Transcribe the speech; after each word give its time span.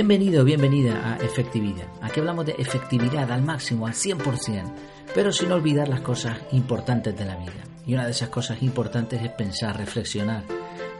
Bienvenido, 0.00 0.46
bienvenida 0.46 1.12
a 1.12 1.16
Efectividad. 1.18 1.86
Aquí 2.00 2.20
hablamos 2.20 2.46
de 2.46 2.52
efectividad 2.52 3.30
al 3.30 3.42
máximo, 3.42 3.86
al 3.86 3.92
100%, 3.92 4.72
pero 5.14 5.30
sin 5.30 5.52
olvidar 5.52 5.90
las 5.90 6.00
cosas 6.00 6.38
importantes 6.52 7.14
de 7.18 7.26
la 7.26 7.36
vida. 7.36 7.62
Y 7.86 7.92
una 7.92 8.06
de 8.06 8.12
esas 8.12 8.30
cosas 8.30 8.62
importantes 8.62 9.22
es 9.22 9.30
pensar, 9.32 9.76
reflexionar, 9.76 10.44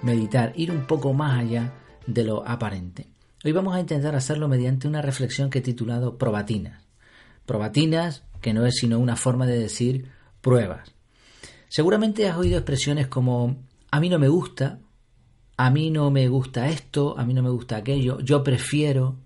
meditar, 0.03 0.53
ir 0.55 0.71
un 0.71 0.87
poco 0.87 1.15
más 1.15 1.41
allá 1.41 1.73
de 2.07 2.25
lo 2.25 2.47
aparente. 2.47 3.09
Hoy 3.43 3.53
vamos 3.53 3.75
a 3.75 3.81
intentar 3.81 4.15
hacerlo 4.15 4.49
mediante 4.49 4.87
una 4.87 5.01
reflexión 5.01 5.49
que 5.49 5.61
he 5.61 5.63
titulado 5.63 6.19
probatinas. 6.19 6.87
Probatinas, 7.47 8.25
que 8.43 8.53
no 8.53 8.67
es 8.67 8.75
sino 8.77 8.99
una 8.99 9.17
forma 9.17 9.47
de 9.47 9.59
decir 9.59 10.11
pruebas. 10.43 10.95
Seguramente 11.71 12.29
has 12.29 12.37
oído 12.37 12.59
expresiones 12.59 13.07
como 13.07 13.65
a 13.91 13.99
mí 13.99 14.11
no 14.11 14.19
me 14.19 14.29
gusta, 14.29 14.79
a 15.63 15.69
mí 15.69 15.91
no 15.91 16.11
me 16.11 16.27
gusta 16.27 16.71
esto, 16.71 17.19
a 17.19 17.25
mí 17.27 17.35
no 17.35 17.43
me 17.43 17.51
gusta 17.51 17.77
aquello, 17.77 18.19
yo 18.21 18.43
prefiero. 18.43 19.17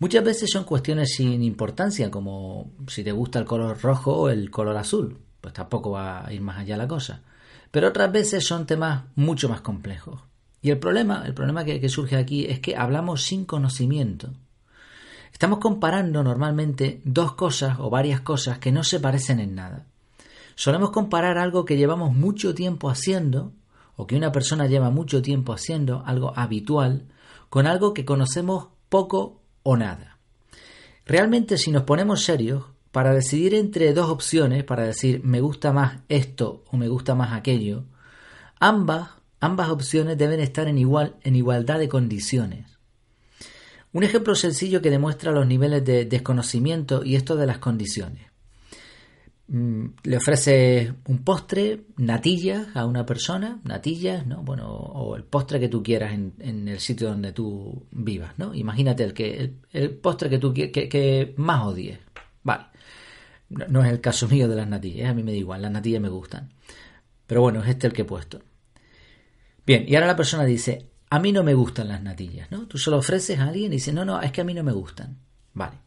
Muchas 0.00 0.24
veces 0.24 0.50
son 0.50 0.64
cuestiones 0.64 1.14
sin 1.14 1.44
importancia, 1.44 2.10
como 2.10 2.72
si 2.88 3.04
te 3.04 3.12
gusta 3.12 3.38
el 3.38 3.44
color 3.44 3.80
rojo 3.80 4.12
o 4.12 4.28
el 4.28 4.50
color 4.50 4.76
azul, 4.76 5.18
pues 5.40 5.54
tampoco 5.54 5.92
va 5.92 6.26
a 6.26 6.32
ir 6.32 6.40
más 6.40 6.58
allá 6.58 6.76
la 6.76 6.88
cosa. 6.88 7.22
Pero 7.70 7.86
otras 7.86 8.10
veces 8.10 8.44
son 8.44 8.66
temas 8.66 9.04
mucho 9.14 9.48
más 9.48 9.60
complejos. 9.60 10.20
Y 10.62 10.70
el 10.70 10.78
problema, 10.78 11.22
el 11.24 11.32
problema 11.32 11.64
que, 11.64 11.80
que 11.80 11.88
surge 11.88 12.16
aquí 12.16 12.46
es 12.46 12.58
que 12.58 12.74
hablamos 12.74 13.22
sin 13.22 13.44
conocimiento. 13.44 14.32
Estamos 15.32 15.60
comparando 15.60 16.24
normalmente 16.24 17.02
dos 17.04 17.34
cosas 17.34 17.76
o 17.78 17.88
varias 17.88 18.20
cosas 18.22 18.58
que 18.58 18.72
no 18.72 18.82
se 18.82 18.98
parecen 18.98 19.38
en 19.38 19.54
nada. 19.54 19.86
Solemos 20.56 20.90
comparar 20.90 21.38
algo 21.38 21.64
que 21.64 21.76
llevamos 21.76 22.16
mucho 22.16 22.52
tiempo 22.52 22.90
haciendo 22.90 23.52
o 24.00 24.06
que 24.06 24.16
una 24.16 24.32
persona 24.32 24.66
lleva 24.66 24.88
mucho 24.88 25.20
tiempo 25.20 25.52
haciendo, 25.52 26.02
algo 26.06 26.32
habitual, 26.34 27.04
con 27.50 27.66
algo 27.66 27.92
que 27.92 28.06
conocemos 28.06 28.68
poco 28.88 29.42
o 29.62 29.76
nada. 29.76 30.18
Realmente 31.04 31.58
si 31.58 31.70
nos 31.70 31.82
ponemos 31.82 32.24
serios, 32.24 32.64
para 32.92 33.12
decidir 33.12 33.54
entre 33.54 33.92
dos 33.92 34.08
opciones, 34.08 34.64
para 34.64 34.84
decir 34.84 35.20
me 35.22 35.40
gusta 35.40 35.72
más 35.72 35.98
esto 36.08 36.64
o 36.70 36.78
me 36.78 36.88
gusta 36.88 37.14
más 37.14 37.34
aquello, 37.34 37.84
ambas, 38.58 39.10
ambas 39.38 39.68
opciones 39.68 40.16
deben 40.16 40.40
estar 40.40 40.66
en, 40.66 40.78
igual, 40.78 41.16
en 41.22 41.36
igualdad 41.36 41.78
de 41.78 41.90
condiciones. 41.90 42.78
Un 43.92 44.02
ejemplo 44.02 44.34
sencillo 44.34 44.80
que 44.80 44.90
demuestra 44.90 45.30
los 45.30 45.46
niveles 45.46 45.84
de 45.84 46.06
desconocimiento 46.06 47.04
y 47.04 47.16
esto 47.16 47.36
de 47.36 47.46
las 47.46 47.58
condiciones. 47.58 48.29
Mm, 49.52 49.86
le 50.04 50.16
ofreces 50.16 50.92
un 51.08 51.24
postre, 51.24 51.86
natillas 51.96 52.68
a 52.76 52.86
una 52.86 53.04
persona, 53.04 53.60
natillas, 53.64 54.24
¿no? 54.24 54.44
Bueno, 54.44 54.68
o 54.68 55.16
el 55.16 55.24
postre 55.24 55.58
que 55.58 55.68
tú 55.68 55.82
quieras 55.82 56.12
en, 56.12 56.68
el 56.68 56.78
sitio 56.78 57.08
donde 57.08 57.32
tú 57.32 57.84
vivas, 57.90 58.38
¿no? 58.38 58.54
Imagínate 58.54 59.02
el 59.02 59.12
que 59.12 59.54
el, 59.72 59.90
postre 59.90 60.30
que 60.30 60.38
tú 60.38 60.54
que, 60.54 60.70
que 60.70 61.34
más 61.36 61.64
odies. 61.64 61.98
Vale. 62.44 62.66
No, 63.48 63.84
es 63.84 63.90
el 63.90 64.00
caso 64.00 64.28
mío 64.28 64.46
de 64.48 64.54
las 64.54 64.68
natillas, 64.68 65.10
a 65.10 65.14
mí 65.14 65.24
me 65.24 65.32
da 65.32 65.38
igual, 65.38 65.62
las 65.62 65.72
natillas 65.72 66.00
me 66.00 66.08
gustan. 66.08 66.52
Pero 67.26 67.42
bueno, 67.42 67.60
es 67.60 67.70
este 67.70 67.88
el 67.88 67.92
que 67.92 68.02
he 68.02 68.04
puesto. 68.04 68.40
Bien, 69.66 69.84
y 69.88 69.96
ahora 69.96 70.06
la 70.06 70.16
persona 70.16 70.44
dice, 70.44 70.90
a 71.10 71.18
mí 71.18 71.32
no 71.32 71.42
me 71.42 71.54
gustan 71.54 71.88
las 71.88 72.02
natillas, 72.02 72.52
¿no? 72.52 72.68
Tú 72.68 72.78
se 72.78 72.90
ofreces 72.90 73.40
a 73.40 73.48
alguien 73.48 73.72
y 73.72 73.76
dice, 73.76 73.92
no, 73.92 74.04
no, 74.04 74.20
es 74.22 74.30
que 74.30 74.42
a 74.42 74.44
mí 74.44 74.54
no 74.54 74.62
me 74.62 74.72
gustan. 74.72 75.18
Vale. 75.54 75.78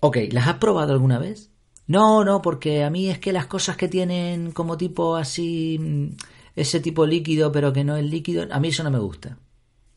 Ok, 0.00 0.18
¿las 0.32 0.46
has 0.46 0.56
probado 0.56 0.92
alguna 0.92 1.18
vez? 1.18 1.50
No, 1.86 2.24
no, 2.24 2.42
porque 2.42 2.82
a 2.82 2.90
mí 2.90 3.08
es 3.08 3.18
que 3.18 3.32
las 3.32 3.46
cosas 3.46 3.76
que 3.76 3.88
tienen 3.88 4.52
como 4.52 4.76
tipo 4.76 5.16
así, 5.16 5.78
mm, 5.80 6.08
ese 6.56 6.80
tipo 6.80 7.06
líquido, 7.06 7.52
pero 7.52 7.72
que 7.72 7.84
no 7.84 7.96
es 7.96 8.04
líquido, 8.04 8.46
a 8.50 8.60
mí 8.60 8.68
eso 8.68 8.82
no 8.82 8.90
me 8.90 8.98
gusta. 8.98 9.38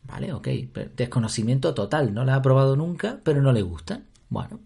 Vale, 0.04 0.34
ok. 0.34 0.48
Desconocimiento 0.96 1.74
total, 1.74 2.14
no 2.14 2.26
la 2.26 2.36
ha 2.36 2.42
probado 2.42 2.76
nunca, 2.76 3.20
pero 3.24 3.42
no 3.42 3.52
le 3.52 3.62
gusta. 3.62 4.02
Bueno. 4.30 4.60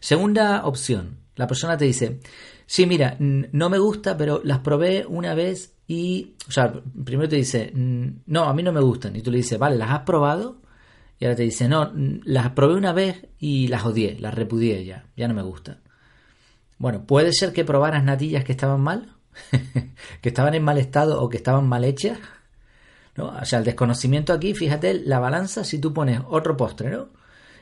Segunda 0.00 0.66
opción, 0.66 1.18
la 1.36 1.46
persona 1.46 1.76
te 1.76 1.84
dice, 1.84 2.20
sí, 2.66 2.86
mira, 2.86 3.16
no 3.18 3.70
me 3.70 3.78
gusta, 3.78 4.16
pero 4.16 4.40
las 4.44 4.58
probé 4.60 5.06
una 5.06 5.34
vez 5.34 5.76
y, 5.86 6.34
o 6.48 6.50
sea, 6.50 6.72
primero 7.04 7.28
te 7.28 7.36
dice, 7.36 7.72
no, 7.74 8.44
a 8.44 8.54
mí 8.54 8.62
no 8.62 8.72
me 8.72 8.80
gustan. 8.80 9.16
Y 9.16 9.22
tú 9.22 9.30
le 9.30 9.38
dices, 9.38 9.58
vale, 9.58 9.76
¿las 9.76 9.90
has 9.90 10.00
probado? 10.00 10.60
Y 11.18 11.24
ahora 11.24 11.36
te 11.36 11.44
dice, 11.44 11.68
no, 11.68 11.92
las 12.24 12.50
probé 12.50 12.74
una 12.74 12.92
vez 12.92 13.28
y 13.38 13.68
las 13.68 13.84
odié, 13.84 14.18
las 14.18 14.34
repudié 14.34 14.84
ya, 14.84 15.06
ya 15.16 15.28
no 15.28 15.34
me 15.34 15.42
gusta. 15.42 15.80
Bueno, 16.82 17.06
puede 17.06 17.32
ser 17.32 17.52
que 17.52 17.64
probaras 17.64 18.02
natillas 18.02 18.42
que 18.42 18.50
estaban 18.50 18.80
mal, 18.80 19.14
que 20.20 20.30
estaban 20.30 20.54
en 20.54 20.64
mal 20.64 20.78
estado 20.78 21.22
o 21.22 21.28
que 21.28 21.36
estaban 21.36 21.68
mal 21.68 21.84
hechas. 21.84 22.18
¿no? 23.14 23.28
O 23.28 23.44
sea, 23.44 23.60
el 23.60 23.64
desconocimiento 23.64 24.32
aquí, 24.32 24.52
fíjate, 24.52 24.94
la 24.94 25.20
balanza, 25.20 25.62
si 25.62 25.78
tú 25.78 25.94
pones 25.94 26.20
otro 26.26 26.56
postre, 26.56 26.90
¿no? 26.90 27.10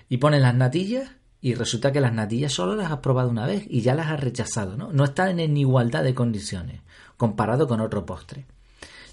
Y 0.09 0.17
pones 0.17 0.41
las 0.41 0.55
natillas 0.55 1.11
y 1.43 1.53
resulta 1.53 1.93
que 1.93 2.01
las 2.01 2.15
natillas 2.15 2.55
solo 2.55 2.75
las 2.75 2.91
has 2.91 3.01
probado 3.01 3.29
una 3.29 3.45
vez 3.45 3.67
y 3.69 3.83
ya 3.83 3.95
las 3.95 4.07
has 4.07 4.21
rechazado, 4.21 4.79
¿no? 4.79 4.91
No 4.91 5.05
están 5.05 5.39
en 5.39 5.55
igualdad 5.55 6.03
de 6.03 6.15
condiciones 6.15 6.81
comparado 7.19 7.69
con 7.69 7.83
otro 7.83 8.07
postre. 8.07 8.47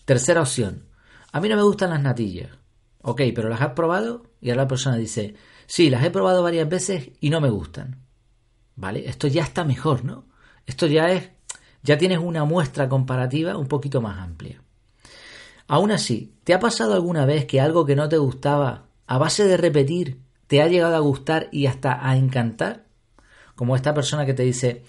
Tercera 0.06 0.40
opción. 0.40 0.86
A 1.34 1.42
mí 1.42 1.50
no 1.50 1.58
me 1.58 1.64
gustan 1.64 1.90
las 1.90 2.02
natillas. 2.02 2.52
Ok, 3.02 3.24
pero 3.36 3.50
las 3.50 3.60
has 3.60 3.74
probado 3.74 4.24
y 4.40 4.52
ahora 4.52 4.62
la 4.62 4.68
persona 4.70 4.96
dice, 4.96 5.36
sí, 5.66 5.90
las 5.90 6.06
he 6.06 6.12
probado 6.12 6.44
varias 6.44 6.70
veces 6.70 7.10
y 7.20 7.30
no 7.30 7.42
me 7.42 7.50
gustan. 7.50 8.07
¿Vale? 8.78 9.10
Esto 9.10 9.28
ya 9.28 9.44
está 9.44 9.66
mejor, 9.66 10.06
¿no? 10.06 10.26
Esto 10.66 10.86
ya 10.86 11.12
es, 11.12 11.32
ya 11.84 11.98
tienes 11.98 12.20
una 12.20 12.46
muestra 12.46 12.88
comparativa 12.88 13.58
un 13.58 13.68
poquito 13.68 14.02
más 14.02 14.20
amplia. 14.20 14.62
Aún 15.68 15.92
así, 15.92 16.36
¿te 16.44 16.54
ha 16.54 16.60
pasado 16.60 16.94
alguna 16.94 17.26
vez 17.26 17.46
que 17.46 17.60
algo 17.60 17.86
que 17.86 17.96
no 17.96 18.08
te 18.08 18.18
gustaba, 18.18 18.86
a 19.08 19.18
base 19.18 19.46
de 19.46 19.58
repetir, 19.58 20.22
te 20.46 20.62
ha 20.62 20.68
llegado 20.68 20.96
a 20.96 21.00
gustar 21.00 21.50
y 21.52 21.66
hasta 21.66 22.08
a 22.08 22.16
encantar? 22.16 22.86
Como 23.56 23.76
esta 23.76 23.94
persona 23.94 24.26
que 24.26 24.36
te 24.36 24.44
dice, 24.44 24.84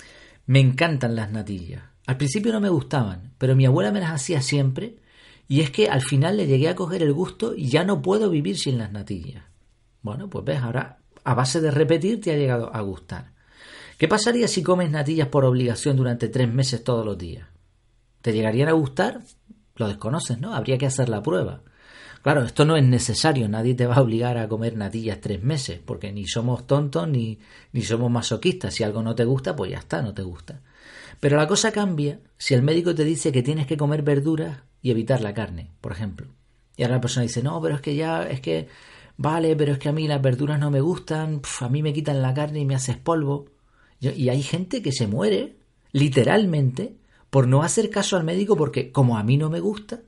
me 0.46 0.60
encantan 0.60 1.16
las 1.16 1.30
natillas. 1.32 1.82
Al 2.06 2.18
principio 2.18 2.52
no 2.52 2.60
me 2.60 2.68
gustaban, 2.68 3.32
pero 3.38 3.56
mi 3.56 3.66
abuela 3.66 3.90
me 3.90 4.00
las 4.00 4.12
hacía 4.12 4.42
siempre 4.42 4.96
y 5.48 5.62
es 5.62 5.70
que 5.70 5.88
al 5.88 6.02
final 6.02 6.36
le 6.36 6.46
llegué 6.46 6.68
a 6.68 6.76
coger 6.76 7.02
el 7.02 7.14
gusto 7.14 7.54
y 7.54 7.68
ya 7.68 7.84
no 7.84 8.02
puedo 8.02 8.28
vivir 8.28 8.58
sin 8.58 8.76
las 8.76 8.92
natillas. 8.92 9.44
Bueno, 10.02 10.28
pues 10.28 10.44
ves, 10.44 10.60
ahora 10.60 10.98
a 11.24 11.34
base 11.34 11.60
de 11.60 11.70
repetir 11.70 12.20
te 12.20 12.32
ha 12.32 12.36
llegado 12.36 12.74
a 12.74 12.80
gustar. 12.82 13.37
¿Qué 13.98 14.06
pasaría 14.06 14.46
si 14.46 14.62
comes 14.62 14.92
natillas 14.92 15.26
por 15.26 15.44
obligación 15.44 15.96
durante 15.96 16.28
tres 16.28 16.48
meses 16.48 16.84
todos 16.84 17.04
los 17.04 17.18
días? 17.18 17.48
¿Te 18.22 18.32
llegarían 18.32 18.68
a 18.68 18.72
gustar? 18.72 19.22
Lo 19.74 19.88
desconoces, 19.88 20.38
¿no? 20.38 20.54
Habría 20.54 20.78
que 20.78 20.86
hacer 20.86 21.08
la 21.08 21.20
prueba. 21.20 21.62
Claro, 22.22 22.44
esto 22.44 22.64
no 22.64 22.76
es 22.76 22.84
necesario, 22.84 23.48
nadie 23.48 23.74
te 23.74 23.86
va 23.86 23.96
a 23.96 24.00
obligar 24.00 24.38
a 24.38 24.48
comer 24.48 24.76
natillas 24.76 25.20
tres 25.20 25.42
meses, 25.42 25.80
porque 25.84 26.12
ni 26.12 26.28
somos 26.28 26.64
tontos 26.64 27.08
ni, 27.08 27.40
ni 27.72 27.82
somos 27.82 28.08
masoquistas. 28.08 28.72
Si 28.72 28.84
algo 28.84 29.02
no 29.02 29.16
te 29.16 29.24
gusta, 29.24 29.56
pues 29.56 29.72
ya 29.72 29.78
está, 29.78 30.00
no 30.00 30.14
te 30.14 30.22
gusta. 30.22 30.60
Pero 31.18 31.36
la 31.36 31.48
cosa 31.48 31.72
cambia 31.72 32.20
si 32.36 32.54
el 32.54 32.62
médico 32.62 32.94
te 32.94 33.02
dice 33.02 33.32
que 33.32 33.42
tienes 33.42 33.66
que 33.66 33.76
comer 33.76 34.02
verduras 34.02 34.58
y 34.80 34.92
evitar 34.92 35.22
la 35.22 35.34
carne, 35.34 35.72
por 35.80 35.90
ejemplo. 35.90 36.28
Y 36.76 36.84
ahora 36.84 36.96
la 36.96 37.00
persona 37.00 37.24
dice, 37.24 37.42
no, 37.42 37.60
pero 37.60 37.74
es 37.74 37.80
que 37.80 37.96
ya, 37.96 38.22
es 38.22 38.40
que, 38.40 38.68
vale, 39.16 39.56
pero 39.56 39.72
es 39.72 39.78
que 39.80 39.88
a 39.88 39.92
mí 39.92 40.06
las 40.06 40.22
verduras 40.22 40.60
no 40.60 40.70
me 40.70 40.80
gustan, 40.80 41.40
a 41.60 41.68
mí 41.68 41.82
me 41.82 41.92
quitan 41.92 42.22
la 42.22 42.32
carne 42.32 42.60
y 42.60 42.64
me 42.64 42.76
haces 42.76 42.96
polvo. 42.96 43.57
Y 44.00 44.28
hay 44.28 44.42
gente 44.42 44.82
que 44.82 44.92
se 44.92 45.06
muere, 45.06 45.56
literalmente, 45.92 46.96
por 47.30 47.46
no 47.48 47.62
hacer 47.62 47.90
caso 47.90 48.16
al 48.16 48.24
médico 48.24 48.56
porque 48.56 48.92
como 48.92 49.18
a 49.18 49.22
mí 49.22 49.36
no 49.36 49.50
me 49.50 49.60
gusta. 49.60 50.00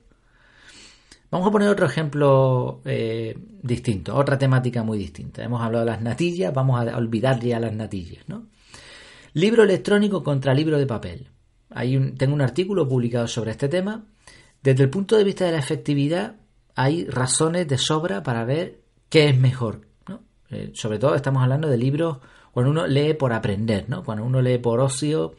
Vamos 1.29 1.47
a 1.47 1.51
poner 1.51 1.69
otro 1.69 1.85
ejemplo 1.85 2.81
eh, 2.83 3.37
distinto, 3.61 4.15
otra 4.15 4.37
temática 4.37 4.83
muy 4.83 4.97
distinta. 4.97 5.43
Hemos 5.43 5.61
hablado 5.61 5.85
de 5.85 5.91
las 5.91 6.01
natillas, 6.01 6.53
vamos 6.53 6.85
a 6.85 6.97
olvidar 6.97 7.39
ya 7.39 7.59
las 7.59 7.73
natillas, 7.73 8.27
¿no? 8.27 8.47
Libro 9.33 9.63
electrónico 9.63 10.23
contra 10.23 10.53
libro 10.53 10.77
de 10.77 10.85
papel. 10.85 11.29
Hay 11.69 11.97
tengo 12.17 12.33
un 12.33 12.41
artículo 12.41 12.87
publicado 12.87 13.27
sobre 13.27 13.51
este 13.51 13.69
tema. 13.69 14.03
Desde 14.61 14.83
el 14.83 14.89
punto 14.89 15.15
de 15.15 15.23
vista 15.23 15.45
de 15.45 15.53
la 15.53 15.59
efectividad, 15.59 16.35
hay 16.75 17.05
razones 17.05 17.65
de 17.67 17.77
sobra 17.77 18.23
para 18.23 18.43
ver 18.43 18.81
qué 19.09 19.29
es 19.29 19.39
mejor. 19.39 19.87
Eh, 20.49 20.71
sobre 20.73 20.99
todo 20.99 21.15
estamos 21.15 21.41
hablando 21.41 21.69
de 21.69 21.77
libros 21.77 22.17
cuando 22.51 22.71
uno 22.71 22.87
lee 22.87 23.13
por 23.13 23.33
aprender, 23.33 23.89
¿no? 23.89 24.03
Cuando 24.03 24.23
uno 24.25 24.41
lee 24.41 24.57
por 24.57 24.79
ocio, 24.79 25.35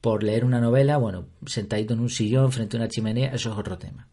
por 0.00 0.22
leer 0.22 0.44
una 0.44 0.60
novela, 0.60 0.96
bueno, 0.96 1.26
sentadito 1.46 1.94
en 1.94 2.00
un 2.00 2.10
sillón 2.10 2.50
frente 2.52 2.76
a 2.76 2.80
una 2.80 2.88
chimenea, 2.88 3.32
eso 3.32 3.52
es 3.52 3.58
otro 3.58 3.78
tema. 3.78 4.08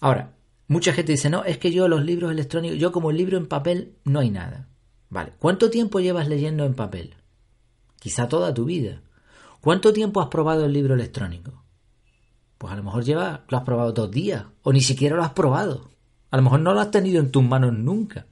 Ahora, 0.00 0.32
mucha 0.68 0.92
gente 0.92 1.12
dice, 1.12 1.30
no, 1.30 1.44
es 1.44 1.58
que 1.58 1.72
yo 1.72 1.88
los 1.88 2.04
libros 2.04 2.30
electrónicos, 2.30 2.78
yo 2.78 2.92
como 2.92 3.10
el 3.10 3.16
libro 3.16 3.38
en 3.38 3.46
papel 3.46 3.94
no 4.04 4.20
hay 4.20 4.30
nada. 4.30 4.68
Vale, 5.08 5.32
¿cuánto 5.38 5.70
tiempo 5.70 6.00
llevas 6.00 6.28
leyendo 6.28 6.64
en 6.64 6.74
papel? 6.74 7.14
Quizá 7.98 8.28
toda 8.28 8.52
tu 8.52 8.66
vida. 8.66 9.00
¿Cuánto 9.62 9.92
tiempo 9.92 10.20
has 10.20 10.28
probado 10.28 10.66
el 10.66 10.72
libro 10.72 10.94
electrónico? 10.94 11.64
Pues 12.58 12.72
a 12.72 12.76
lo 12.76 12.82
mejor 12.82 13.04
lleva, 13.04 13.44
lo 13.48 13.56
has 13.58 13.64
probado 13.64 13.92
dos 13.92 14.10
días, 14.10 14.44
o 14.62 14.72
ni 14.72 14.80
siquiera 14.80 15.16
lo 15.16 15.22
has 15.22 15.32
probado. 15.32 15.90
A 16.30 16.36
lo 16.36 16.42
mejor 16.42 16.60
no 16.60 16.74
lo 16.74 16.80
has 16.80 16.90
tenido 16.90 17.20
en 17.20 17.30
tus 17.30 17.42
manos 17.42 17.72
nunca. 17.72 18.26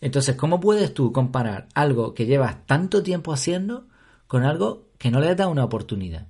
Entonces, 0.00 0.36
¿cómo 0.36 0.60
puedes 0.60 0.94
tú 0.94 1.12
comparar 1.12 1.68
algo 1.74 2.14
que 2.14 2.26
llevas 2.26 2.66
tanto 2.66 3.02
tiempo 3.02 3.32
haciendo 3.32 3.86
con 4.26 4.44
algo 4.44 4.88
que 4.98 5.10
no 5.10 5.20
le 5.20 5.28
has 5.28 5.36
dado 5.36 5.50
una 5.50 5.64
oportunidad? 5.64 6.28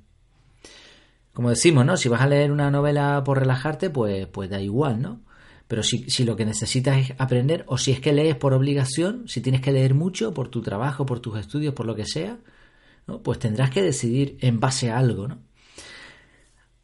Como 1.32 1.50
decimos, 1.50 1.86
¿no? 1.86 1.96
Si 1.96 2.08
vas 2.08 2.20
a 2.22 2.26
leer 2.26 2.50
una 2.50 2.70
novela 2.70 3.22
por 3.24 3.38
relajarte, 3.38 3.90
pues, 3.90 4.26
pues 4.26 4.50
da 4.50 4.60
igual, 4.60 5.00
¿no? 5.00 5.20
Pero 5.68 5.84
si, 5.84 6.10
si 6.10 6.24
lo 6.24 6.34
que 6.34 6.44
necesitas 6.44 6.98
es 6.98 7.14
aprender, 7.18 7.64
o 7.68 7.78
si 7.78 7.92
es 7.92 8.00
que 8.00 8.12
lees 8.12 8.34
por 8.34 8.52
obligación, 8.52 9.28
si 9.28 9.40
tienes 9.40 9.60
que 9.60 9.70
leer 9.70 9.94
mucho 9.94 10.34
por 10.34 10.48
tu 10.48 10.62
trabajo, 10.62 11.06
por 11.06 11.20
tus 11.20 11.38
estudios, 11.38 11.74
por 11.74 11.86
lo 11.86 11.94
que 11.94 12.06
sea, 12.06 12.38
¿no? 13.06 13.22
pues 13.22 13.38
tendrás 13.38 13.70
que 13.70 13.80
decidir 13.80 14.36
en 14.40 14.58
base 14.58 14.90
a 14.90 14.98
algo, 14.98 15.28
¿no? 15.28 15.38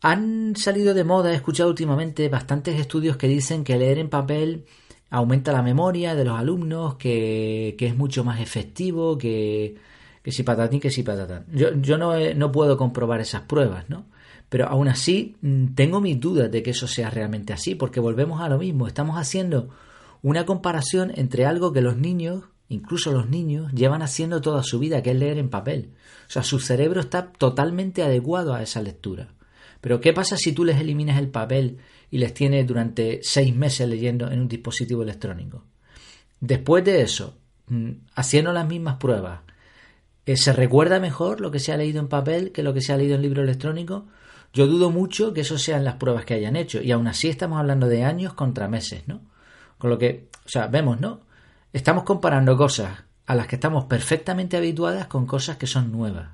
Han 0.02 0.54
salido 0.54 0.94
de 0.94 1.02
moda, 1.02 1.32
he 1.32 1.34
escuchado 1.34 1.68
últimamente 1.68 2.28
bastantes 2.28 2.78
estudios 2.78 3.16
que 3.16 3.26
dicen 3.26 3.64
que 3.64 3.76
leer 3.76 3.98
en 3.98 4.08
papel 4.08 4.66
aumenta 5.10 5.52
la 5.52 5.62
memoria 5.62 6.14
de 6.14 6.24
los 6.24 6.38
alumnos, 6.38 6.96
que, 6.96 7.74
que 7.78 7.86
es 7.86 7.96
mucho 7.96 8.24
más 8.24 8.40
efectivo, 8.40 9.16
que, 9.16 9.76
que 10.22 10.32
si 10.32 10.42
patatín, 10.42 10.80
que 10.80 10.90
si 10.90 11.02
patatán. 11.02 11.46
Yo, 11.52 11.74
yo 11.80 11.98
no, 11.98 12.14
no 12.34 12.52
puedo 12.52 12.76
comprobar 12.76 13.20
esas 13.20 13.42
pruebas, 13.42 13.88
¿no? 13.88 14.06
Pero 14.48 14.68
aún 14.68 14.88
así 14.88 15.36
mm, 15.42 15.74
tengo 15.74 16.00
mis 16.00 16.20
dudas 16.20 16.50
de 16.50 16.62
que 16.62 16.70
eso 16.70 16.86
sea 16.86 17.10
realmente 17.10 17.52
así, 17.52 17.74
porque 17.74 18.00
volvemos 18.00 18.40
a 18.40 18.48
lo 18.48 18.58
mismo, 18.58 18.86
estamos 18.86 19.18
haciendo 19.18 19.70
una 20.22 20.46
comparación 20.46 21.12
entre 21.14 21.46
algo 21.46 21.72
que 21.72 21.80
los 21.80 21.96
niños, 21.96 22.44
incluso 22.68 23.12
los 23.12 23.28
niños, 23.28 23.72
llevan 23.72 24.02
haciendo 24.02 24.40
toda 24.40 24.62
su 24.62 24.78
vida, 24.78 25.02
que 25.02 25.12
es 25.12 25.16
leer 25.16 25.38
en 25.38 25.50
papel. 25.50 25.90
O 26.28 26.30
sea, 26.30 26.42
su 26.42 26.58
cerebro 26.58 27.00
está 27.00 27.30
totalmente 27.32 28.02
adecuado 28.02 28.54
a 28.54 28.62
esa 28.62 28.82
lectura. 28.82 29.28
Pero 29.80 30.00
¿qué 30.00 30.12
pasa 30.12 30.36
si 30.36 30.52
tú 30.52 30.64
les 30.64 30.80
eliminas 30.80 31.18
el 31.18 31.28
papel 31.28 31.78
y 32.10 32.18
les 32.18 32.34
tienes 32.34 32.66
durante 32.66 33.20
seis 33.22 33.54
meses 33.54 33.88
leyendo 33.88 34.30
en 34.30 34.40
un 34.40 34.48
dispositivo 34.48 35.02
electrónico? 35.02 35.64
Después 36.40 36.84
de 36.84 37.02
eso, 37.02 37.36
mm, 37.68 37.90
haciendo 38.14 38.52
las 38.52 38.66
mismas 38.66 38.96
pruebas, 38.96 39.40
eh, 40.26 40.36
¿se 40.36 40.52
recuerda 40.52 41.00
mejor 41.00 41.40
lo 41.40 41.50
que 41.50 41.58
se 41.58 41.72
ha 41.72 41.76
leído 41.76 42.00
en 42.00 42.08
papel 42.08 42.52
que 42.52 42.62
lo 42.62 42.74
que 42.74 42.80
se 42.80 42.92
ha 42.92 42.96
leído 42.96 43.14
en 43.14 43.22
libro 43.22 43.42
electrónico? 43.42 44.06
Yo 44.52 44.66
dudo 44.66 44.90
mucho 44.90 45.32
que 45.32 45.42
eso 45.42 45.58
sean 45.58 45.84
las 45.84 45.96
pruebas 45.96 46.24
que 46.24 46.34
hayan 46.34 46.56
hecho, 46.56 46.82
y 46.82 46.90
aún 46.92 47.06
así 47.06 47.28
estamos 47.28 47.58
hablando 47.58 47.88
de 47.88 48.04
años 48.04 48.32
contra 48.34 48.68
meses, 48.68 49.06
¿no? 49.06 49.20
Con 49.78 49.90
lo 49.90 49.98
que, 49.98 50.28
o 50.44 50.48
sea, 50.48 50.66
vemos, 50.66 51.00
¿no? 51.00 51.20
Estamos 51.72 52.04
comparando 52.04 52.56
cosas 52.56 53.04
a 53.26 53.34
las 53.34 53.46
que 53.46 53.56
estamos 53.56 53.84
perfectamente 53.84 54.56
habituadas 54.56 55.06
con 55.08 55.26
cosas 55.26 55.56
que 55.58 55.66
son 55.66 55.92
nuevas. 55.92 56.30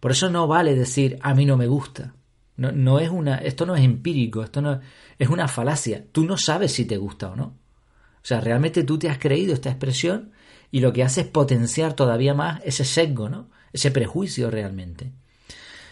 Por 0.00 0.10
eso 0.10 0.30
no 0.30 0.46
vale 0.46 0.74
decir 0.74 1.18
a 1.22 1.34
mí 1.34 1.44
no 1.44 1.56
me 1.56 1.66
gusta. 1.66 2.14
No, 2.56 2.72
no 2.72 2.98
es 2.98 3.10
una, 3.10 3.36
esto 3.36 3.66
no 3.66 3.76
es 3.76 3.84
empírico, 3.84 4.42
esto 4.42 4.62
no 4.62 4.80
es 5.18 5.28
una 5.28 5.48
falacia. 5.48 6.04
Tú 6.12 6.24
no 6.24 6.36
sabes 6.36 6.72
si 6.72 6.84
te 6.84 6.96
gusta 6.96 7.30
o 7.30 7.36
no. 7.36 7.44
O 7.46 8.28
sea, 8.28 8.40
realmente 8.40 8.82
tú 8.82 8.98
te 8.98 9.08
has 9.08 9.18
creído 9.18 9.54
esta 9.54 9.70
expresión 9.70 10.32
y 10.70 10.80
lo 10.80 10.92
que 10.92 11.04
hace 11.04 11.22
es 11.22 11.26
potenciar 11.26 11.94
todavía 11.94 12.34
más 12.34 12.60
ese 12.64 12.84
sesgo, 12.84 13.28
¿no? 13.28 13.50
Ese 13.72 13.90
prejuicio 13.90 14.50
realmente. 14.50 15.12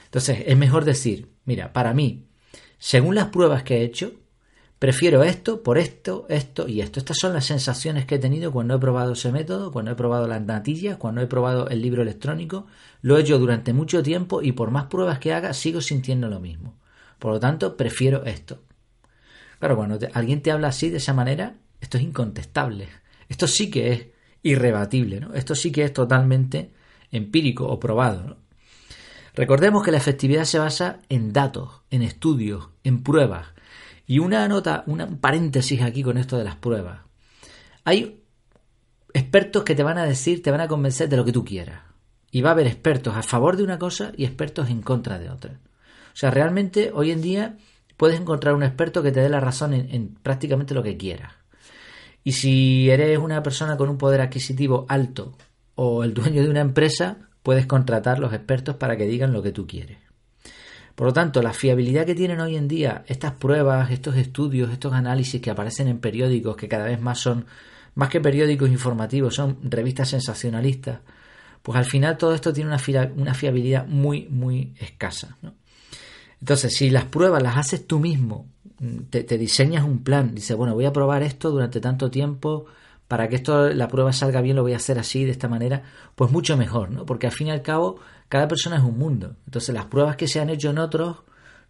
Entonces, 0.07 0.45
es 0.47 0.57
mejor 0.57 0.85
decir, 0.85 1.29
mira, 1.45 1.73
para 1.73 1.95
mí, 1.95 2.27
según 2.79 3.15
las 3.15 3.29
pruebas 3.29 3.63
que 3.63 3.79
he 3.79 3.85
hecho, 3.85 4.13
prefiero 4.85 5.23
esto 5.23 5.63
por 5.63 5.79
esto, 5.79 6.27
esto 6.29 6.69
y 6.69 6.83
esto. 6.83 6.99
Estas 6.99 7.17
son 7.19 7.33
las 7.33 7.47
sensaciones 7.47 8.05
que 8.05 8.17
he 8.17 8.19
tenido 8.19 8.53
cuando 8.53 8.75
he 8.75 8.79
probado 8.79 9.15
ese 9.15 9.33
método, 9.33 9.73
cuando 9.73 9.93
he 9.93 9.95
probado 9.95 10.29
las 10.29 10.43
natillas, 10.43 10.99
cuando 10.99 11.23
he 11.23 11.27
probado 11.27 11.71
el 11.71 11.81
libro 11.81 12.03
electrónico. 12.03 12.67
Lo 13.01 13.17
he 13.17 13.23
hecho 13.23 13.39
durante 13.39 13.73
mucho 13.73 14.03
tiempo 14.03 14.43
y 14.43 14.53
por 14.53 14.71
más 14.71 14.85
pruebas 14.85 15.21
que 15.21 15.33
haga, 15.33 15.55
sigo 15.55 15.81
sintiendo 15.81 16.29
lo 16.29 16.39
mismo. 16.39 16.75
Por 17.19 17.33
lo 17.33 17.41
tanto, 17.41 17.79
prefiero 17.79 18.27
esto. 18.27 18.61
Claro, 19.59 19.77
cuando 19.77 19.99
alguien 20.13 20.43
te 20.43 20.51
habla 20.51 20.69
así, 20.69 20.91
de 20.91 20.99
esa 20.99 21.15
manera, 21.15 21.55
esto 21.81 21.97
es 21.97 22.05
incontestable. 22.05 22.87
Esto 23.31 23.47
sí 23.47 23.71
que 23.71 23.91
es 23.91 24.07
irrebatible, 24.43 25.19
¿no? 25.19 25.33
Esto 25.33 25.55
sí 25.55 25.73
que 25.73 25.85
es 25.85 25.95
totalmente 25.95 26.73
empírico 27.11 27.67
o 27.67 27.81
probado. 27.81 28.37
Recordemos 29.35 29.83
que 29.83 29.93
la 29.93 29.97
efectividad 29.97 30.45
se 30.45 30.59
basa 30.59 31.01
en 31.09 31.33
datos, 31.33 31.81
en 31.91 32.03
estudios, 32.03 32.69
en 32.83 33.03
pruebas. 33.03 33.54
Y 34.07 34.19
una 34.19 34.47
nota, 34.49 34.85
un 34.87 35.19
paréntesis 35.19 35.83
aquí 35.83 36.03
con 36.03 36.19
esto 36.19 36.37
de 36.37 36.45
las 36.45 36.57
pruebas. 36.57 37.01
Hay 37.85 38.23
expertos 39.13 39.65
que 39.65 39.75
te 39.75 39.83
van 39.83 39.99
a 39.99 40.05
decir, 40.05 40.43
te 40.43 40.51
van 40.51 40.61
a 40.61 40.69
convencer 40.69 41.09
de 41.09 41.17
lo 41.17 41.25
que 41.25 41.33
tú 41.33 41.45
quieras. 41.45 41.81
Y 42.31 42.43
va 42.43 42.51
a 42.51 42.53
haber 42.53 42.67
expertos 42.67 43.17
a 43.17 43.23
favor 43.23 43.57
de 43.57 43.63
una 43.63 43.79
cosa 43.79 44.13
y 44.17 44.25
expertos 44.25 44.69
en 44.69 44.83
contra 44.83 45.19
de 45.19 45.31
otra. 45.31 45.61
O 46.13 46.17
sea, 46.17 46.31
realmente 46.31 46.91
hoy 46.93 47.13
en 47.13 47.23
día 47.23 47.57
puedes 47.97 48.21
encontrar 48.21 48.55
un 48.55 48.63
experto 48.63 49.03
que 49.03 49.13
te 49.13 49.21
dé 49.21 49.29
la 49.29 49.41
razón 49.41 49.73
en, 49.73 49.89
en 49.95 50.15
prácticamente 50.15 50.75
lo 50.75 50.83
que 50.83 50.97
quieras. 50.97 51.33
Y 52.25 52.33
si 52.33 52.91
eres 52.91 53.19
una 53.19 53.43
persona 53.43 53.77
con 53.77 53.89
un 53.89 53.99
poder 53.99 54.21
adquisitivo 54.21 54.87
alto 54.89 55.37
o 55.75 56.05
el 56.05 56.15
dueño 56.15 56.43
de 56.43 56.51
una 56.51 56.61
empresa, 56.61 57.19
puedes 57.43 57.67
contratar 57.67 58.19
los 58.19 58.33
expertos 58.33 58.77
para 58.77 58.97
que 58.97 59.07
digan 59.07 59.33
lo 59.33 59.43
que 59.43 59.53
tú 59.53 59.67
quieres. 59.67 59.99
Por 60.95 61.09
lo 61.09 61.13
tanto, 61.13 61.43
la 61.43 61.53
fiabilidad 61.53 62.07
que 62.07 62.15
tienen 62.15 62.41
hoy 62.41 62.57
en 62.57 62.69
día 62.69 63.05
estas 63.09 63.33
pruebas, 63.33 63.91
estos 63.91 64.17
estudios, 64.17 64.71
estos 64.71 64.93
análisis 64.93 65.41
que 65.41 65.51
aparecen 65.51 65.89
en 65.89 65.99
periódicos, 65.99 66.57
que 66.57 66.69
cada 66.69 66.85
vez 66.87 67.01
más 67.01 67.19
son, 67.19 67.47
más 67.97 68.09
que 68.09 68.21
periódicos 68.21 68.71
informativos, 68.71 69.35
son 69.35 69.59
revistas 69.63 70.11
sensacionalistas, 70.11 71.01
pues 71.63 71.77
al 71.79 71.85
final 71.85 72.17
todo 72.17 72.35
esto 72.35 72.53
tiene 72.53 72.71
una, 72.71 73.35
fiabilidad 73.35 73.87
muy, 73.87 74.29
muy 74.29 74.75
escasa. 74.79 75.37
Entonces, 76.41 76.77
si 76.77 76.91
las 76.91 77.07
pruebas 77.07 77.43
las 77.43 77.57
haces 77.57 77.87
tú 77.87 77.99
mismo, 77.99 78.47
te, 79.11 79.25
te 79.25 79.39
diseñas 79.39 79.85
un 79.85 80.05
plan, 80.05 80.35
dices, 80.35 80.57
bueno, 80.57 80.75
voy 80.75 80.85
a 80.85 80.93
probar 80.93 81.23
esto 81.23 81.51
durante 81.51 81.81
tanto 81.81 82.11
tiempo, 82.11 82.67
para 83.09 83.29
que 83.29 83.37
esto 83.37 83.69
la 83.71 83.89
prueba 83.89 84.13
salga 84.13 84.41
bien 84.41 84.57
lo 84.57 84.63
voy 84.63 84.73
a 84.73 84.77
hacer 84.77 84.99
así, 84.99 85.25
de 85.25 85.31
esta 85.31 85.49
manera, 85.49 85.83
pues 86.15 86.31
mucho 86.31 86.57
mejor, 86.57 86.91
¿no? 86.91 87.05
Porque 87.05 87.27
al 87.27 87.33
fin 87.33 87.49
y 87.49 87.51
al 87.51 87.63
cabo 87.63 87.99
cada 88.29 88.49
persona 88.49 88.77
es 88.77 88.83
un 88.83 88.99
mundo. 88.99 89.37
Entonces 89.47 89.75
las 89.75 89.87
pruebas 89.87 90.17
que 90.17 90.29
se 90.29 90.41
han 90.41 90.51
hecho 90.51 90.71
en 90.71 90.79
otros 90.79 91.19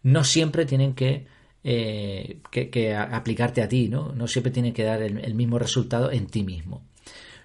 no 0.02 0.22
siempre 0.24 0.64
tienen 0.64 0.94
que, 0.94 1.26
eh, 1.64 2.38
que, 2.50 2.94
aplicarte 2.94 3.62
a 3.62 3.68
ti, 3.68 3.88
¿no? 3.88 4.12
No 4.12 4.28
siempre 4.28 4.52
tienen 4.52 4.72
que 4.72 4.84
dar 4.84 5.02
el, 5.02 5.34
mismo 5.34 5.58
resultado 5.58 6.12
en 6.12 6.26
ti 6.26 6.44
mismo. 6.44 6.82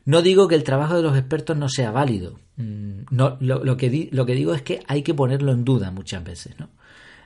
No 0.06 0.22
digo 0.22 0.48
que 0.48 0.56
el 0.56 0.64
trabajo 0.64 0.96
de 0.96 1.04
los 1.04 1.18
expertos 1.18 1.58
no 1.58 1.70
sea 1.70 1.92
válido. 1.92 2.40
Mm, 2.58 3.02
no, 3.12 3.38
lo, 3.40 3.78
que 3.78 4.10
lo 4.12 4.26
que 4.26 4.36
digo 4.36 4.54
es 4.54 4.62
que 4.62 4.82
hay 4.88 5.04
que 5.04 5.14
ponerlo 5.14 5.52
en 5.52 5.66
duda 5.66 5.92
muchas 5.92 6.24
veces, 6.24 6.60
¿no? 6.60 6.70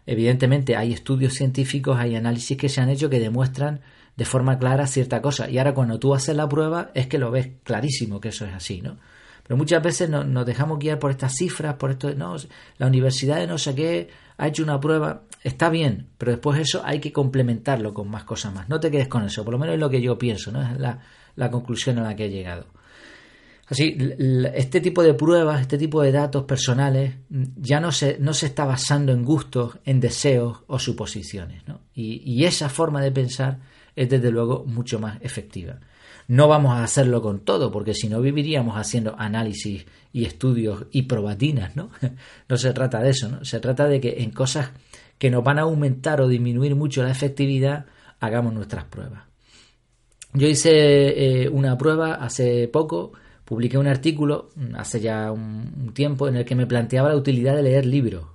Evidentemente 0.05 0.75
hay 0.75 0.91
estudios 0.91 1.33
científicos, 1.33 1.97
hay 1.97 2.15
análisis 2.15 2.57
que 2.57 2.69
se 2.69 2.81
han 2.81 2.89
hecho 2.89 3.09
que 3.09 3.19
demuestran 3.19 3.81
de 4.15 4.25
forma 4.25 4.57
clara 4.59 4.87
cierta 4.87 5.21
cosa. 5.21 5.49
Y 5.49 5.57
ahora 5.57 5.73
cuando 5.73 5.99
tú 5.99 6.13
haces 6.13 6.35
la 6.35 6.47
prueba 6.47 6.91
es 6.93 7.07
que 7.07 7.17
lo 7.17 7.31
ves 7.31 7.49
clarísimo 7.63 8.19
que 8.19 8.29
eso 8.29 8.45
es 8.45 8.53
así, 8.53 8.81
¿no? 8.81 8.97
Pero 9.45 9.57
muchas 9.57 9.83
veces 9.83 10.09
nos 10.09 10.45
dejamos 10.45 10.79
guiar 10.79 10.99
por 10.99 11.11
estas 11.11 11.33
cifras, 11.35 11.75
por 11.75 11.91
esto, 11.91 12.13
no, 12.15 12.37
la 12.77 12.87
universidad 12.87 13.37
de 13.37 13.47
no 13.47 13.57
sé 13.57 13.75
qué 13.75 14.07
ha 14.37 14.47
hecho 14.47 14.63
una 14.63 14.79
prueba, 14.79 15.23
está 15.43 15.69
bien, 15.69 16.07
pero 16.17 16.31
después 16.31 16.59
eso 16.59 16.81
hay 16.85 16.99
que 16.99 17.11
complementarlo 17.11 17.93
con 17.93 18.09
más 18.09 18.23
cosas 18.23 18.53
más. 18.53 18.69
No 18.69 18.79
te 18.79 18.89
quedes 18.89 19.09
con 19.09 19.25
eso, 19.25 19.43
por 19.43 19.53
lo 19.53 19.59
menos 19.59 19.73
es 19.73 19.81
lo 19.81 19.89
que 19.89 20.01
yo 20.01 20.17
pienso, 20.17 20.51
¿no? 20.51 20.61
Es 20.61 20.79
la, 20.79 20.99
la 21.35 21.51
conclusión 21.51 21.99
a 21.99 22.03
la 22.03 22.15
que 22.15 22.25
he 22.25 22.29
llegado. 22.29 22.67
Así, 23.67 23.97
este 24.53 24.81
tipo 24.81 25.03
de 25.03 25.13
pruebas, 25.13 25.61
este 25.61 25.77
tipo 25.77 26.01
de 26.01 26.11
datos 26.11 26.43
personales, 26.43 27.15
ya 27.29 27.79
no 27.79 27.91
se, 27.91 28.17
no 28.19 28.33
se 28.33 28.47
está 28.47 28.65
basando 28.65 29.13
en 29.13 29.23
gustos, 29.23 29.79
en 29.85 29.99
deseos 29.99 30.59
o 30.67 30.79
suposiciones. 30.79 31.67
¿no? 31.67 31.81
Y, 31.93 32.21
y, 32.23 32.45
esa 32.45 32.69
forma 32.69 33.01
de 33.01 33.11
pensar 33.11 33.59
es 33.95 34.09
desde 34.09 34.31
luego 34.31 34.65
mucho 34.65 34.99
más 34.99 35.19
efectiva. 35.21 35.79
No 36.27 36.47
vamos 36.47 36.73
a 36.73 36.83
hacerlo 36.83 37.21
con 37.21 37.41
todo, 37.41 37.71
porque 37.71 37.93
si 37.93 38.07
no 38.07 38.21
viviríamos 38.21 38.77
haciendo 38.77 39.15
análisis 39.17 39.85
y 40.13 40.25
estudios 40.25 40.85
y 40.91 41.03
probatinas, 41.03 41.75
¿no? 41.75 41.89
No 42.49 42.57
se 42.57 42.71
trata 42.73 43.01
de 43.01 43.09
eso, 43.09 43.29
¿no? 43.29 43.45
Se 43.45 43.59
trata 43.59 43.87
de 43.87 43.99
que 43.99 44.23
en 44.23 44.31
cosas 44.31 44.71
que 45.17 45.29
nos 45.29 45.43
van 45.43 45.59
a 45.59 45.63
aumentar 45.63 46.21
o 46.21 46.27
disminuir 46.27 46.75
mucho 46.75 47.03
la 47.03 47.11
efectividad, 47.11 47.85
hagamos 48.19 48.53
nuestras 48.53 48.85
pruebas. 48.85 49.23
Yo 50.33 50.47
hice 50.47 51.43
eh, 51.43 51.49
una 51.49 51.77
prueba 51.77 52.15
hace 52.15 52.67
poco, 52.67 53.11
publiqué 53.45 53.77
un 53.77 53.87
artículo 53.87 54.49
mm, 54.55 54.75
hace 54.75 54.99
ya 54.99 55.31
un, 55.31 55.91
tiempo 55.93 56.27
en 56.27 56.37
el 56.37 56.45
que 56.45 56.55
me 56.55 56.65
planteaba 56.65 57.09
la 57.09 57.15
utilidad 57.15 57.55
de 57.55 57.63
leer 57.63 57.85
libros. 57.85 58.25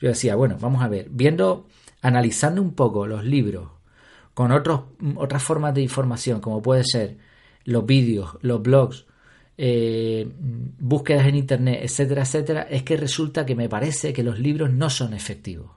Yo 0.00 0.08
decía, 0.08 0.34
bueno, 0.34 0.56
vamos 0.60 0.82
a 0.82 0.88
ver, 0.88 1.08
viendo, 1.10 1.68
analizando 2.00 2.60
un 2.60 2.74
poco 2.74 3.06
los 3.06 3.24
libros 3.24 3.68
con 4.34 4.52
otros, 4.52 4.82
otras 5.16 5.42
formas 5.42 5.74
de 5.74 5.82
información, 5.82 6.40
como 6.40 6.62
puede 6.62 6.84
ser 6.84 7.16
los 7.64 7.84
vídeos, 7.84 8.38
los 8.40 8.62
blogs, 8.62 9.06
eh, 9.58 10.28
búsquedas 10.78 11.26
en 11.26 11.36
Internet, 11.36 11.80
etcétera, 11.82 12.22
etcétera, 12.22 12.62
es 12.62 12.82
que 12.82 12.96
resulta 12.96 13.44
que 13.44 13.54
me 13.54 13.68
parece 13.68 14.12
que 14.12 14.22
los 14.22 14.38
libros 14.38 14.72
no 14.72 14.90
son 14.90 15.14
efectivos. 15.14 15.70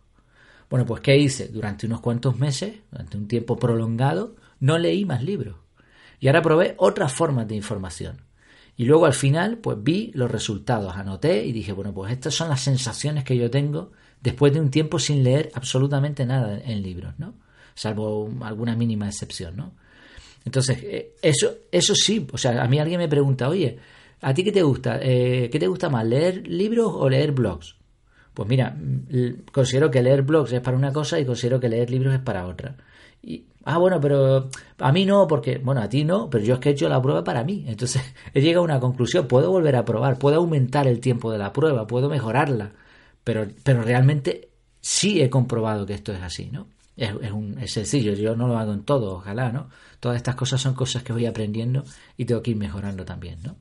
Bueno, 0.70 0.86
pues 0.86 1.02
¿qué 1.02 1.18
hice? 1.18 1.50
Durante 1.50 1.86
unos 1.86 2.02
cuantos 2.02 2.40
meses, 2.40 2.74
durante 2.92 3.18
un 3.18 3.28
tiempo 3.28 3.58
prolongado, 3.58 4.36
no 4.60 4.78
leí 4.78 5.06
más 5.06 5.24
libros. 5.24 5.58
Y 6.20 6.28
ahora 6.28 6.42
probé 6.42 6.76
otras 6.78 7.14
formas 7.14 7.48
de 7.48 7.56
información. 7.56 8.22
Y 8.78 8.86
luego 8.86 9.06
al 9.06 9.14
final, 9.14 9.58
pues 9.58 9.78
vi 9.82 10.12
los 10.16 10.32
resultados, 10.32 10.96
anoté 10.96 11.46
y 11.46 11.52
dije, 11.52 11.72
bueno, 11.72 11.94
pues 11.94 12.12
estas 12.12 12.34
son 12.34 12.50
las 12.50 12.62
sensaciones 12.62 13.24
que 13.24 13.38
yo 13.38 13.50
tengo 13.50 13.92
después 14.22 14.54
de 14.54 14.60
un 14.60 14.72
tiempo 14.72 15.00
sin 15.00 15.24
leer 15.24 15.52
absolutamente 15.54 16.26
nada 16.26 16.60
en 16.60 16.82
libros, 16.82 17.14
¿no? 17.18 17.36
Salvo 17.76 18.30
alguna 18.42 18.76
mínima 18.76 19.08
excepción, 19.08 19.56
¿no? 19.58 19.74
Entonces, 20.46 20.80
eh, 20.84 21.16
eso, 21.22 21.54
eso 21.72 21.96
sí, 21.96 22.26
o 22.32 22.38
sea, 22.38 22.64
a 22.64 22.68
mí 22.68 22.80
alguien 22.80 23.00
me 23.00 23.10
pregunta, 23.10 23.50
oye, 23.50 23.78
¿a 24.22 24.34
ti 24.34 24.44
qué 24.44 24.52
te 24.52 24.64
gusta? 24.64 25.00
Eh, 25.02 25.50
¿Qué 25.52 25.60
te 25.60 25.68
gusta 25.68 25.90
más, 25.90 26.06
leer 26.06 26.48
libros 26.48 26.92
o 26.94 27.10
leer 27.10 27.32
blogs? 27.32 27.76
Pues 28.34 28.50
mira, 28.50 28.78
considero 29.52 29.90
que 29.90 30.04
leer 30.04 30.22
blogs 30.24 30.52
es 30.52 30.62
para 30.62 30.78
una 30.78 30.92
cosa 30.92 31.20
y 31.20 31.26
considero 31.26 31.60
que 31.60 31.70
leer 31.70 31.90
libros 31.90 32.14
es 32.14 32.20
para 32.20 32.46
otra. 32.46 32.76
Y, 33.24 33.46
ah, 33.64 33.78
bueno, 33.78 34.00
pero 34.00 34.50
a 34.78 34.92
mí 34.92 35.06
no, 35.06 35.26
porque, 35.28 35.58
bueno, 35.58 35.82
a 35.82 35.90
ti 35.90 36.04
no, 36.04 36.30
pero 36.30 36.44
yo 36.44 36.56
es 36.56 36.60
que 36.60 36.70
he 36.70 36.72
hecho 36.74 36.90
la 36.90 37.02
prueba 37.02 37.24
para 37.24 37.44
mí. 37.44 37.66
Entonces 37.68 38.04
he 38.34 38.42
llegado 38.42 38.62
a 38.62 38.66
una 38.66 38.80
conclusión, 38.80 39.28
puedo 39.28 39.52
volver 39.52 39.76
a 39.76 39.86
probar, 39.86 40.20
puedo 40.20 40.38
aumentar 40.38 40.88
el 40.88 41.00
tiempo 41.00 41.32
de 41.32 41.38
la 41.40 41.54
prueba, 41.54 41.88
puedo 41.88 42.10
mejorarla, 42.10 42.74
pero, 43.24 43.48
pero 43.64 43.82
realmente 43.84 44.50
sí 44.82 45.22
he 45.22 45.30
comprobado 45.30 45.86
que 45.86 45.94
esto 45.94 46.14
es 46.14 46.22
así, 46.22 46.50
¿no? 46.52 46.68
Es, 46.98 47.12
un, 47.32 47.58
es 47.60 47.72
sencillo, 47.72 48.14
yo 48.14 48.36
no 48.36 48.48
lo 48.48 48.58
hago 48.58 48.72
en 48.72 48.84
todo, 48.84 49.16
ojalá, 49.18 49.52
¿no? 49.52 49.70
Todas 50.00 50.16
estas 50.16 50.36
cosas 50.36 50.62
son 50.62 50.74
cosas 50.74 51.04
que 51.04 51.12
voy 51.12 51.26
aprendiendo 51.26 51.84
y 52.16 52.24
tengo 52.26 52.42
que 52.42 52.52
ir 52.52 52.58
mejorando 52.58 53.04
también, 53.04 53.40
¿no? 53.44 53.58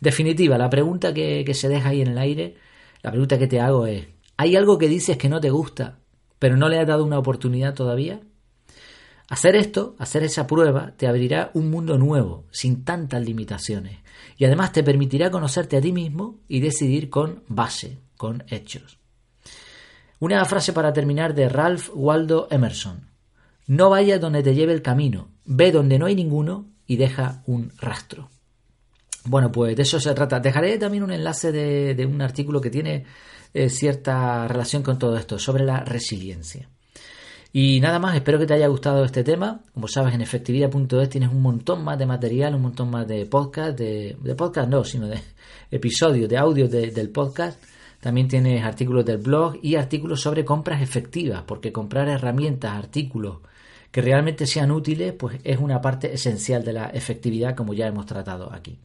Definitiva, 0.00 0.56
la 0.56 0.70
pregunta 0.70 1.12
que, 1.12 1.42
que 1.44 1.54
se 1.54 1.68
deja 1.68 1.88
ahí 1.88 2.00
en 2.00 2.08
el 2.08 2.18
aire, 2.18 2.56
la 3.02 3.10
pregunta 3.10 3.38
que 3.38 3.48
te 3.48 3.60
hago 3.60 3.86
es, 3.86 4.06
¿hay 4.36 4.54
algo 4.54 4.78
que 4.78 4.88
dices 4.88 5.16
que 5.16 5.28
no 5.28 5.40
te 5.40 5.50
gusta, 5.50 5.98
pero 6.38 6.56
no 6.56 6.68
le 6.68 6.78
has 6.78 6.86
dado 6.86 7.04
una 7.04 7.18
oportunidad 7.18 7.74
todavía? 7.74 8.20
Hacer 9.28 9.56
esto, 9.56 9.96
hacer 9.98 10.22
esa 10.22 10.46
prueba, 10.46 10.92
te 10.96 11.08
abrirá 11.08 11.50
un 11.54 11.68
mundo 11.68 11.98
nuevo, 11.98 12.44
sin 12.52 12.84
tantas 12.84 13.24
limitaciones, 13.24 13.98
y 14.36 14.44
además 14.44 14.70
te 14.70 14.84
permitirá 14.84 15.32
conocerte 15.32 15.76
a 15.76 15.80
ti 15.80 15.90
mismo 15.90 16.38
y 16.46 16.60
decidir 16.60 17.10
con 17.10 17.42
base, 17.48 17.98
con 18.16 18.44
hechos. 18.46 18.98
Una 20.18 20.44
frase 20.46 20.72
para 20.72 20.94
terminar 20.94 21.34
de 21.34 21.48
Ralph 21.48 21.90
Waldo 21.94 22.48
Emerson. 22.50 23.10
No 23.66 23.90
vayas 23.90 24.20
donde 24.20 24.42
te 24.42 24.54
lleve 24.54 24.72
el 24.72 24.80
camino, 24.80 25.28
ve 25.44 25.72
donde 25.72 25.98
no 25.98 26.06
hay 26.06 26.14
ninguno 26.14 26.70
y 26.86 26.96
deja 26.96 27.42
un 27.46 27.72
rastro. 27.78 28.30
Bueno, 29.24 29.52
pues 29.52 29.76
de 29.76 29.82
eso 29.82 30.00
se 30.00 30.14
trata. 30.14 30.40
Dejaré 30.40 30.78
también 30.78 31.02
un 31.02 31.10
enlace 31.10 31.52
de, 31.52 32.06
un 32.06 32.22
artículo 32.22 32.60
que 32.60 32.70
tiene 32.70 33.04
eh, 33.52 33.68
cierta 33.68 34.48
relación 34.48 34.82
con 34.82 34.98
todo 34.98 35.18
esto, 35.18 35.38
sobre 35.38 35.64
la 35.64 35.80
resiliencia. 35.80 36.70
Y 37.52 37.80
nada 37.80 37.98
más, 37.98 38.14
espero 38.14 38.38
que 38.38 38.46
te 38.46 38.54
haya 38.54 38.68
gustado 38.68 39.04
este 39.04 39.22
tema. 39.22 39.60
Como 39.74 39.88
sabes, 39.88 40.14
en 40.14 40.22
efectividad.es 40.22 41.10
tienes 41.10 41.30
un 41.30 41.42
montón 41.42 41.84
más 41.84 41.98
de 41.98 42.06
material, 42.06 42.54
un 42.54 42.62
montón 42.62 42.90
más 42.90 43.06
de 43.06 43.26
podcast, 43.26 43.78
de, 43.78 44.16
podcast 44.36 44.68
no, 44.68 44.82
sino 44.84 45.08
de 45.08 45.20
episodios, 45.70 46.28
de 46.28 46.38
audio 46.38 46.68
del 46.68 47.10
podcast 47.10 47.58
también 48.06 48.28
tienes 48.28 48.62
artículos 48.62 49.04
del 49.04 49.16
blog 49.16 49.58
y 49.62 49.74
artículos 49.74 50.20
sobre 50.20 50.44
compras 50.44 50.80
efectivas, 50.80 51.42
porque 51.44 51.72
comprar 51.72 52.08
herramientas, 52.08 52.70
artículos 52.70 53.38
que 53.90 54.00
realmente 54.00 54.46
sean 54.46 54.70
útiles, 54.70 55.12
pues 55.12 55.40
es 55.42 55.58
una 55.58 55.80
parte 55.80 56.14
esencial 56.14 56.62
de 56.62 56.72
la 56.72 56.86
efectividad, 56.90 57.56
como 57.56 57.74
ya 57.74 57.88
hemos 57.88 58.06
tratado 58.06 58.52
aquí. 58.52 58.78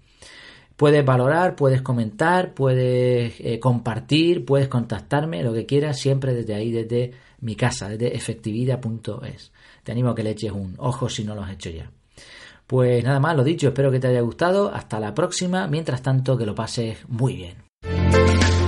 Puedes 0.75 1.06
valorar, 1.06 1.56
puedes 1.56 1.84
comentar, 1.84 2.56
puedes 2.56 3.40
eh, 3.42 3.60
compartir, 3.60 4.44
puedes 4.44 4.68
contactarme, 4.68 5.44
lo 5.44 5.54
que 5.54 5.68
quieras, 5.68 6.00
siempre 6.00 6.34
desde 6.34 6.56
ahí, 6.56 6.72
desde 6.72 7.12
mi 7.42 7.56
casa, 7.56 7.90
desde 7.90 8.16
efectividad.es. 8.16 9.51
Te 9.84 9.92
animo 9.92 10.10
a 10.10 10.16
que 10.16 10.24
le 10.24 10.32
eches 10.32 10.51
un 10.51 10.74
ojo 10.80 11.10
si 11.10 11.24
no 11.24 11.36
lo 11.36 11.44
has 11.44 11.51
hecho 11.51 11.70
ya. 11.70 11.92
Pues 12.66 13.04
nada 13.04 13.20
más, 13.20 13.38
lo 13.38 13.44
dicho, 13.44 13.68
espero 13.68 13.92
que 13.92 14.00
te 14.00 14.08
haya 14.08 14.22
gustado. 14.22 14.74
Hasta 14.74 15.00
la 15.00 15.13
próxima. 15.13 15.68
Mientras 15.68 16.01
tanto, 16.01 16.36
que 16.36 16.48
lo 16.48 16.56
pases 16.56 17.08
muy 17.08 17.36
bien. 17.36 18.61